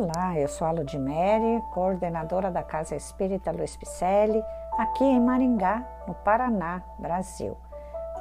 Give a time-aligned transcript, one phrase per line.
[0.00, 4.40] Olá, eu sou a Ludmere, coordenadora da Casa Espírita Luiz Picelli,
[4.78, 7.56] aqui em Maringá, no Paraná, Brasil.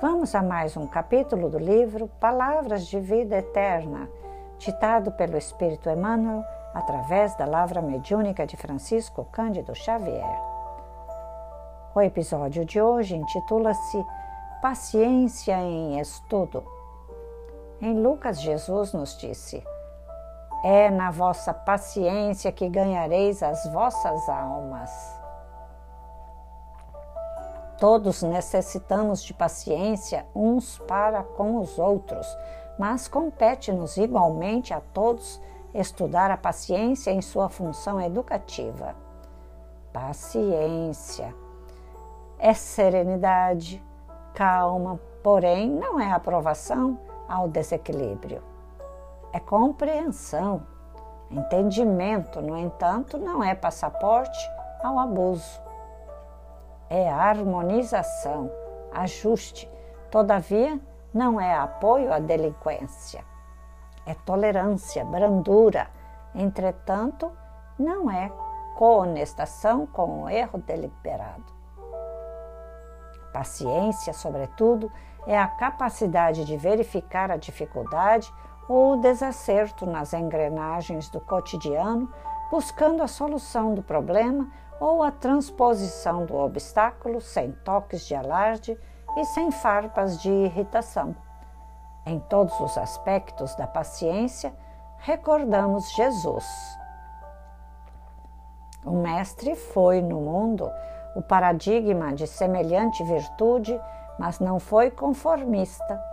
[0.02, 4.10] Vamos a mais um capítulo do livro Palavras de Vida Eterna,
[4.58, 6.44] ditado pelo Espírito Emmanuel
[6.74, 10.42] através da lavra mediúnica de Francisco Cândido Xavier.
[11.94, 14.04] O episódio de hoje intitula-se
[14.64, 16.66] Paciência em Estudo.
[17.80, 19.64] Em Lucas, Jesus nos disse:
[20.70, 24.92] é na vossa paciência que ganhareis as vossas almas.
[27.80, 32.28] Todos necessitamos de paciência uns para com os outros,
[32.78, 35.42] mas compete-nos igualmente a todos
[35.74, 38.94] estudar a paciência em sua função educativa.
[39.94, 41.34] Paciência
[42.38, 43.82] é serenidade,
[44.34, 48.57] calma, porém não é aprovação ao desequilíbrio
[49.38, 50.66] é compreensão.
[51.30, 54.40] Entendimento, no entanto, não é passaporte
[54.84, 55.62] ao abuso.
[56.90, 58.50] É harmonização,
[58.92, 59.70] ajuste,
[60.10, 60.80] todavia,
[61.14, 63.24] não é apoio à delinquência.
[64.08, 65.88] É tolerância, brandura,
[66.34, 67.32] entretanto,
[67.78, 68.32] não é
[68.76, 71.46] coonestação com o erro deliberado.
[73.32, 74.92] Paciência, sobretudo,
[75.28, 78.34] é a capacidade de verificar a dificuldade
[78.68, 82.12] ou o desacerto nas engrenagens do cotidiano,
[82.52, 88.78] buscando a solução do problema ou a transposição do obstáculo sem toques de alarde
[89.18, 91.16] e sem farpas de irritação.
[92.06, 94.54] Em todos os aspectos da paciência,
[95.00, 96.46] recordamos Jesus.
[98.86, 100.72] O Mestre foi no mundo
[101.16, 103.80] o paradigma de semelhante virtude,
[104.20, 106.07] mas não foi conformista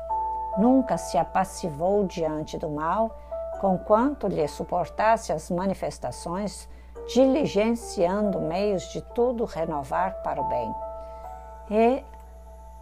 [0.59, 3.11] Nunca se apassivou diante do mal,
[3.61, 6.69] conquanto lhe suportasse as manifestações,
[7.13, 10.75] diligenciando meios de tudo renovar para o bem.
[11.71, 12.05] E,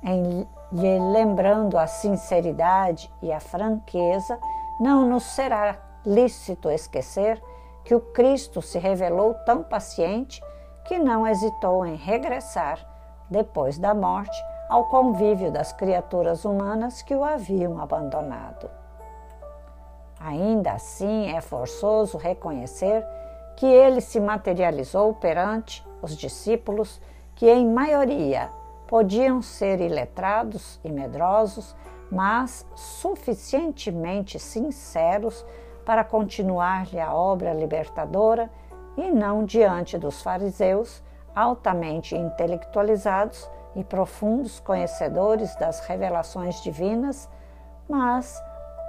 [0.03, 4.38] em lhe lembrando a sinceridade e a franqueza,
[4.81, 7.43] não nos será lícito esquecer
[7.84, 10.43] que o Cristo se revelou tão paciente
[10.84, 12.78] que não hesitou em regressar,
[13.31, 14.37] depois da morte,
[14.72, 18.71] ao convívio das criaturas humanas que o haviam abandonado.
[20.19, 23.06] Ainda assim, é forçoso reconhecer
[23.55, 26.99] que ele se materializou perante os discípulos
[27.34, 28.49] que, em maioria,
[28.88, 31.77] podiam ser iletrados e medrosos,
[32.11, 35.44] mas suficientemente sinceros
[35.84, 38.50] para continuar-lhe a obra libertadora
[38.97, 41.03] e não diante dos fariseus
[41.34, 47.28] altamente intelectualizados e profundos conhecedores das revelações divinas,
[47.88, 48.41] mas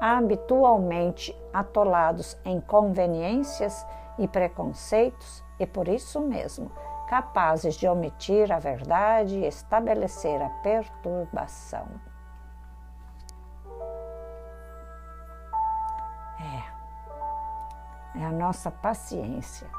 [0.02, 3.86] habitualmente atolados em conveniências
[4.18, 6.72] e preconceitos e por isso mesmo
[7.08, 11.88] capazes de omitir a verdade e estabelecer a perturbação.
[18.16, 19.70] É, é a nossa paciência.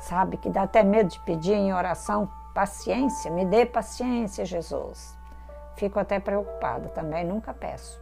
[0.00, 5.16] Sabe que dá até medo de pedir em oração Paciência, me dê paciência, Jesus.
[5.76, 8.00] Fico até preocupada também, nunca peço.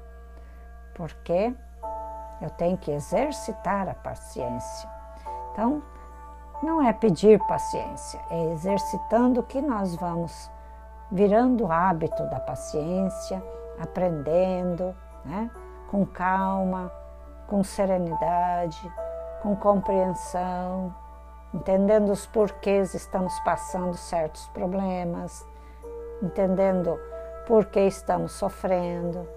[0.94, 1.54] Porque
[2.40, 4.88] eu tenho que exercitar a paciência.
[5.52, 5.82] Então,
[6.62, 10.50] não é pedir paciência, é exercitando que nós vamos
[11.10, 13.42] virando o hábito da paciência,
[13.78, 14.94] aprendendo,
[15.24, 15.50] né?
[15.90, 16.92] com calma,
[17.46, 18.92] com serenidade,
[19.42, 20.94] com compreensão,
[21.52, 25.46] entendendo os porquês estamos passando certos problemas,
[26.22, 26.98] entendendo
[27.46, 29.28] por que estamos sofrendo,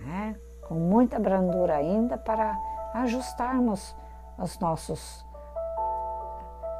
[0.00, 0.36] né?
[0.62, 2.58] com muita brandura ainda para
[2.94, 3.94] ajustarmos
[4.38, 5.26] os nossos,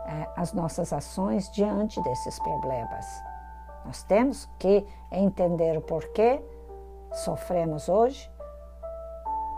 [0.06, 3.06] é, as nossas ações diante desses problemas.
[3.84, 6.42] Nós temos que entender o porquê
[7.12, 8.30] sofremos hoje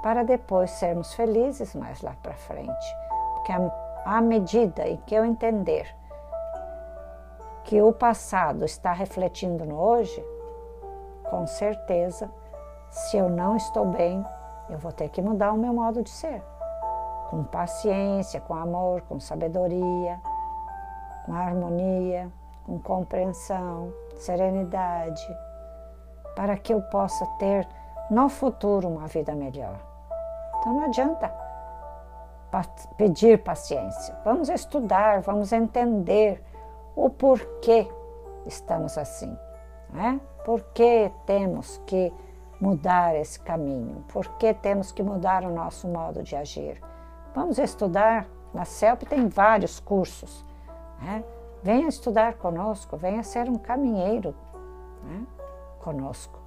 [0.02, 2.96] para depois sermos felizes mais lá para frente.
[3.34, 5.86] Porque a à medida em que eu entender
[7.64, 10.22] que o passado está refletindo no hoje,
[11.30, 12.30] com certeza,
[12.90, 14.24] se eu não estou bem,
[14.68, 16.42] eu vou ter que mudar o meu modo de ser.
[17.30, 20.20] Com paciência, com amor, com sabedoria,
[21.24, 22.30] com harmonia,
[22.66, 25.26] com compreensão, serenidade,
[26.36, 27.66] para que eu possa ter
[28.10, 29.78] no futuro uma vida melhor.
[30.58, 31.43] Então não adianta
[32.96, 34.16] pedir paciência.
[34.24, 36.42] Vamos estudar, vamos entender
[36.94, 37.88] o porquê
[38.46, 39.36] estamos assim.
[39.90, 40.20] Né?
[40.44, 42.12] Por que temos que
[42.60, 44.04] mudar esse caminho?
[44.12, 46.80] Por que temos que mudar o nosso modo de agir?
[47.34, 48.26] Vamos estudar.
[48.52, 50.44] Na CELP tem vários cursos.
[51.00, 51.24] Né?
[51.62, 54.34] Venha estudar conosco, venha ser um caminheiro
[55.02, 55.26] né?
[55.80, 56.38] conosco.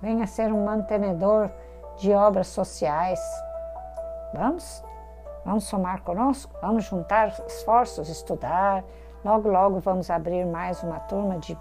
[0.00, 1.50] Venha ser um mantenedor
[1.98, 3.20] de obras sociais.
[4.32, 4.82] Vamos?
[5.44, 6.54] Vamos somar conosco?
[6.62, 8.84] Vamos juntar esforços, estudar.
[9.24, 11.58] Logo, logo vamos abrir mais uma turma de,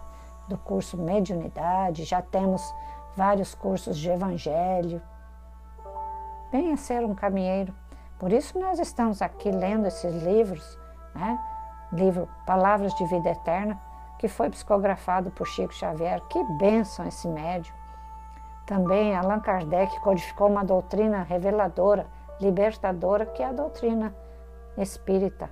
[0.48, 2.04] do curso Mediunidade.
[2.04, 2.62] Já temos
[3.16, 5.02] vários cursos de Evangelho.
[6.52, 7.74] Venha ser um caminheiro.
[8.20, 10.78] Por isso nós estamos aqui lendo esses livros,
[11.16, 11.40] né?
[11.92, 13.82] Livro Palavras de Vida Eterna,
[14.20, 16.22] que foi psicografado por Chico Xavier.
[16.30, 17.74] Que bênção esse médium.
[18.66, 22.06] Também Allan Kardec codificou uma doutrina reveladora,
[22.42, 24.16] libertadora, que é a doutrina
[24.78, 25.50] espírita.